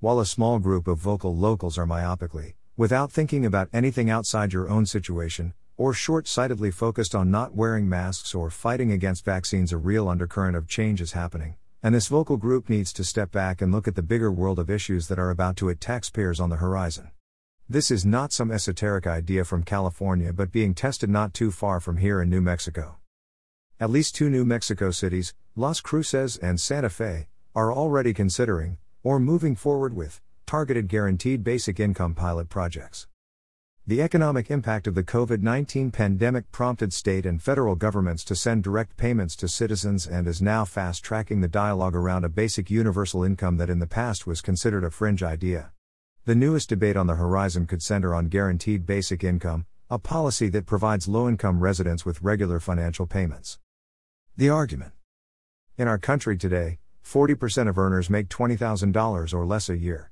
[0.00, 4.68] while a small group of vocal locals are myopically, without thinking about anything outside your
[4.68, 9.76] own situation, or short sightedly focused on not wearing masks or fighting against vaccines, a
[9.76, 13.72] real undercurrent of change is happening, and this vocal group needs to step back and
[13.72, 16.56] look at the bigger world of issues that are about to hit taxpayers on the
[16.56, 17.10] horizon.
[17.68, 21.96] This is not some esoteric idea from California but being tested not too far from
[21.96, 22.98] here in New Mexico.
[23.80, 28.78] At least two New Mexico cities, Las Cruces and Santa Fe, are already considering,
[29.08, 33.06] or moving forward with, targeted guaranteed basic income pilot projects.
[33.86, 38.64] The economic impact of the COVID 19 pandemic prompted state and federal governments to send
[38.64, 43.24] direct payments to citizens and is now fast tracking the dialogue around a basic universal
[43.24, 45.72] income that in the past was considered a fringe idea.
[46.26, 50.66] The newest debate on the horizon could center on guaranteed basic income, a policy that
[50.66, 53.58] provides low income residents with regular financial payments.
[54.36, 54.92] The argument
[55.78, 60.10] In our country today, 40% of earners make $20,000 or less a year.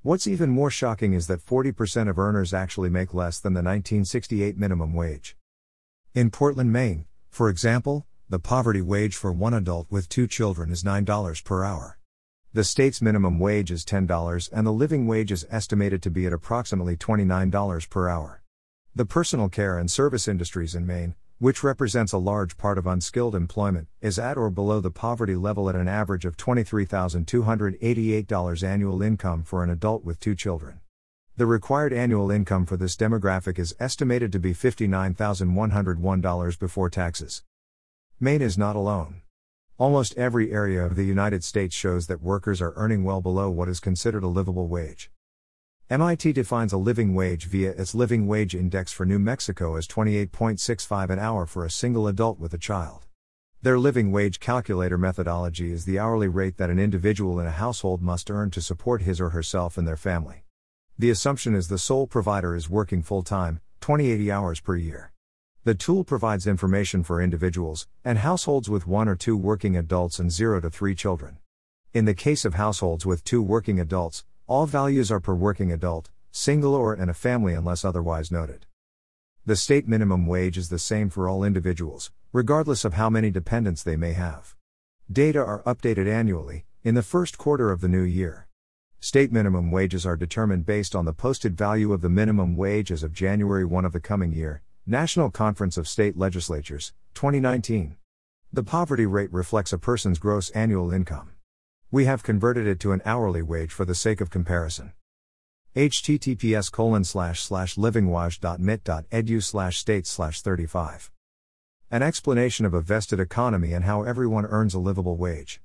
[0.00, 4.56] What's even more shocking is that 40% of earners actually make less than the 1968
[4.56, 5.36] minimum wage.
[6.14, 10.82] In Portland, Maine, for example, the poverty wage for one adult with two children is
[10.82, 11.98] $9 per hour.
[12.54, 16.32] The state's minimum wage is $10 and the living wage is estimated to be at
[16.32, 18.42] approximately $29 per hour.
[18.98, 23.36] The personal care and service industries in Maine, which represents a large part of unskilled
[23.36, 29.44] employment, is at or below the poverty level at an average of $23,288 annual income
[29.44, 30.80] for an adult with two children.
[31.36, 37.44] The required annual income for this demographic is estimated to be $59,101 before taxes.
[38.18, 39.22] Maine is not alone.
[39.78, 43.68] Almost every area of the United States shows that workers are earning well below what
[43.68, 45.12] is considered a livable wage.
[45.90, 51.08] MIT defines a living wage via its Living Wage Index for New Mexico as 28.65
[51.08, 53.06] an hour for a single adult with a child.
[53.62, 58.02] Their living wage calculator methodology is the hourly rate that an individual in a household
[58.02, 60.44] must earn to support his or herself and their family.
[60.98, 65.12] The assumption is the sole provider is working full time, 2080 hours per year.
[65.64, 70.30] The tool provides information for individuals and households with one or two working adults and
[70.30, 71.38] 0 to 3 children.
[71.94, 76.08] In the case of households with two working adults, all values are per working adult,
[76.30, 78.64] single or in a family unless otherwise noted.
[79.44, 83.82] The state minimum wage is the same for all individuals, regardless of how many dependents
[83.82, 84.56] they may have.
[85.12, 88.48] Data are updated annually, in the first quarter of the new year.
[89.00, 93.02] State minimum wages are determined based on the posted value of the minimum wage as
[93.02, 97.96] of January 1 of the coming year, National Conference of State Legislatures, 2019.
[98.50, 101.32] The poverty rate reflects a person's gross annual income.
[101.90, 104.92] We have converted it to an hourly wage for the sake of comparison.
[105.74, 111.10] https colon slash slash livingwage.mit.edu slash state slash 35.
[111.90, 115.62] An explanation of a vested economy and how everyone earns a livable wage.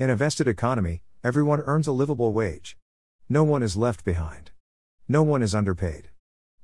[0.00, 2.76] In a vested economy, everyone earns a livable wage.
[3.28, 4.50] No one is left behind.
[5.06, 6.08] No one is underpaid.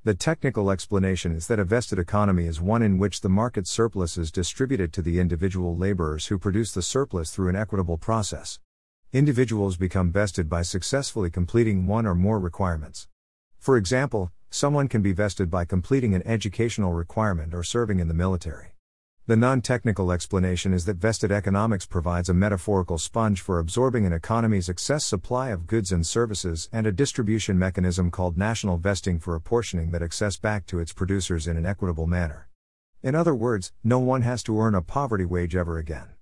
[0.03, 4.17] The technical explanation is that a vested economy is one in which the market surplus
[4.17, 8.59] is distributed to the individual laborers who produce the surplus through an equitable process.
[9.13, 13.07] Individuals become vested by successfully completing one or more requirements.
[13.59, 18.15] For example, someone can be vested by completing an educational requirement or serving in the
[18.15, 18.73] military.
[19.27, 24.13] The non technical explanation is that vested economics provides a metaphorical sponge for absorbing an
[24.13, 29.35] economy's excess supply of goods and services and a distribution mechanism called national vesting for
[29.35, 32.49] apportioning that excess back to its producers in an equitable manner.
[33.03, 36.12] In other words, no one has to earn a poverty wage ever again.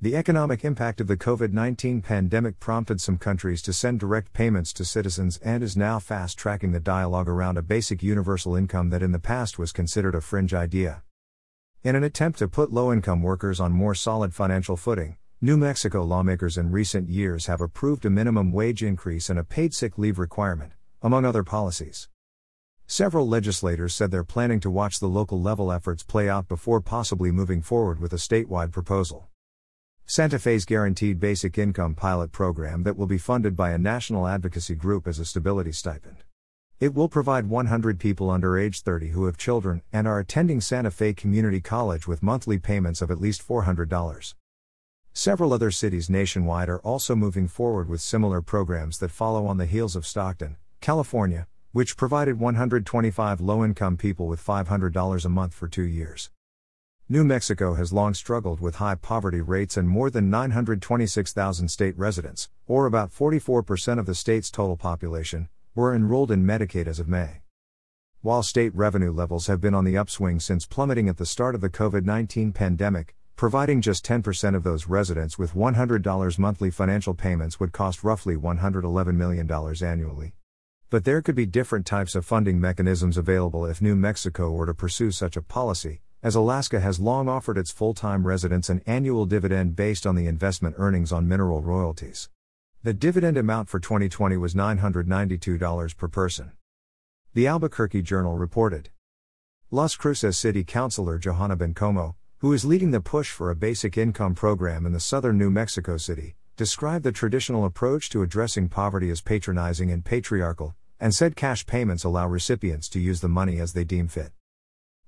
[0.00, 4.72] The economic impact of the COVID 19 pandemic prompted some countries to send direct payments
[4.74, 9.02] to citizens and is now fast tracking the dialogue around a basic universal income that
[9.02, 11.02] in the past was considered a fringe idea.
[11.82, 16.04] In an attempt to put low income workers on more solid financial footing, New Mexico
[16.04, 20.20] lawmakers in recent years have approved a minimum wage increase and a paid sick leave
[20.20, 22.08] requirement, among other policies.
[22.86, 27.32] Several legislators said they're planning to watch the local level efforts play out before possibly
[27.32, 29.28] moving forward with a statewide proposal.
[30.10, 34.74] Santa Fe's Guaranteed Basic Income pilot program that will be funded by a national advocacy
[34.74, 36.24] group as a stability stipend.
[36.80, 40.90] It will provide 100 people under age 30 who have children and are attending Santa
[40.90, 44.32] Fe Community College with monthly payments of at least $400.
[45.12, 49.66] Several other cities nationwide are also moving forward with similar programs that follow on the
[49.66, 55.68] heels of Stockton, California, which provided 125 low income people with $500 a month for
[55.68, 56.30] two years.
[57.10, 62.50] New Mexico has long struggled with high poverty rates and more than 926,000 state residents,
[62.66, 67.40] or about 44% of the state's total population, were enrolled in Medicaid as of May.
[68.20, 71.62] While state revenue levels have been on the upswing since plummeting at the start of
[71.62, 77.58] the COVID 19 pandemic, providing just 10% of those residents with $100 monthly financial payments
[77.58, 79.50] would cost roughly $111 million
[79.82, 80.34] annually.
[80.90, 84.74] But there could be different types of funding mechanisms available if New Mexico were to
[84.74, 89.24] pursue such a policy, as Alaska has long offered its full time residents an annual
[89.24, 92.28] dividend based on the investment earnings on mineral royalties.
[92.82, 96.52] The dividend amount for 2020 was $992 per person.
[97.34, 98.90] The Albuquerque Journal reported.
[99.70, 104.34] Las Cruces City Councilor Johanna Bencomo, who is leading the push for a basic income
[104.34, 109.20] program in the southern New Mexico City, described the traditional approach to addressing poverty as
[109.20, 113.84] patronizing and patriarchal, and said cash payments allow recipients to use the money as they
[113.84, 114.32] deem fit.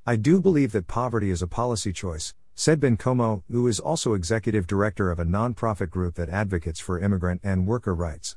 [0.06, 4.66] I do believe that poverty is a policy choice, said Bencomo, who is also executive
[4.66, 8.36] director of a nonprofit group that advocates for immigrant and worker rights.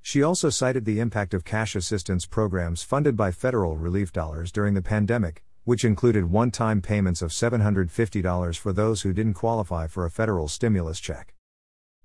[0.00, 4.72] She also cited the impact of cash assistance programs funded by federal relief dollars during
[4.72, 10.06] the pandemic, which included one time payments of $750 for those who didn't qualify for
[10.06, 11.34] a federal stimulus check.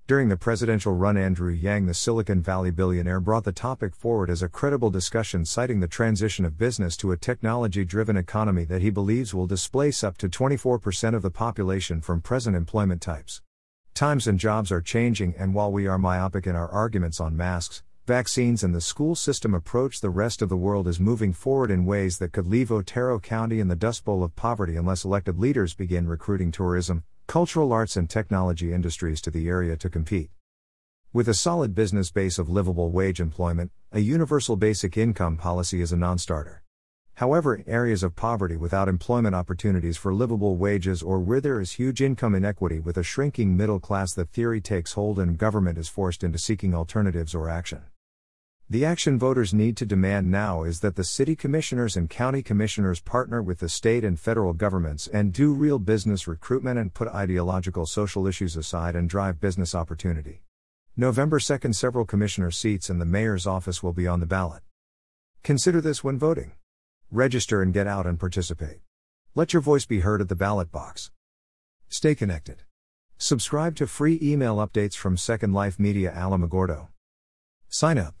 [0.06, 4.42] During the presidential run, Andrew Yang, the Silicon Valley billionaire, brought the topic forward as
[4.42, 8.90] a credible discussion, citing the transition of business to a technology driven economy that he
[8.90, 13.40] believes will displace up to 24% of the population from present employment types.
[13.94, 17.82] Times and jobs are changing, and while we are myopic in our arguments on masks,
[18.06, 21.86] vaccines, and the school system approach, the rest of the world is moving forward in
[21.86, 25.72] ways that could leave Otero County in the dust bowl of poverty unless elected leaders
[25.72, 30.30] begin recruiting tourism, cultural arts and technology industries to the area to compete.
[31.12, 35.92] With a solid business base of livable wage employment, a universal basic income policy is
[35.92, 36.62] a non starter.
[37.14, 42.02] However, areas of poverty without employment opportunities for livable wages or where there is huge
[42.02, 46.24] income inequity with a shrinking middle class, the theory takes hold and government is forced
[46.24, 47.82] into seeking alternatives or action.
[48.70, 52.98] The action voters need to demand now is that the city commissioners and county commissioners
[52.98, 57.84] partner with the state and federal governments and do real business recruitment and put ideological
[57.84, 60.44] social issues aside and drive business opportunity.
[60.96, 64.62] November 2nd, several commissioner seats and the mayor's office will be on the ballot.
[65.42, 66.52] Consider this when voting.
[67.10, 68.78] Register and get out and participate.
[69.34, 71.10] Let your voice be heard at the ballot box.
[71.90, 72.62] Stay connected.
[73.18, 76.88] Subscribe to free email updates from Second Life Media Alamogordo.
[77.68, 78.14] Sign up.